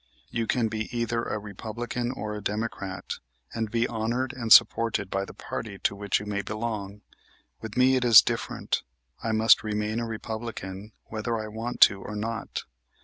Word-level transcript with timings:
You 0.31 0.47
can 0.47 0.67
be 0.67 0.89
either 0.97 1.25
a 1.25 1.37
Republican 1.37 2.11
or 2.11 2.33
a 2.33 2.41
Democrat, 2.41 3.19
and 3.53 3.69
be 3.69 3.87
honored 3.87 4.33
and 4.33 4.51
supported 4.51 5.11
by 5.11 5.25
the 5.25 5.33
party 5.35 5.77
to 5.77 5.95
which 5.95 6.19
you 6.19 6.25
may 6.25 6.41
belong. 6.41 7.03
With 7.61 7.77
me 7.77 7.97
it 7.97 8.03
is 8.03 8.23
different. 8.23 8.81
I 9.23 9.31
must 9.31 9.61
remain 9.61 9.99
a 9.99 10.07
Republican 10.07 10.93
whether 11.05 11.37
I 11.37 11.47
want 11.49 11.81
to 11.81 12.01
or 12.01 12.15
not. 12.15 12.63